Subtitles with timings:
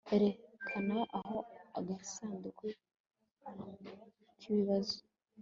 [0.15, 1.37] erekana aho
[1.79, 2.65] agasanduku
[4.39, 4.97] k'ibibazo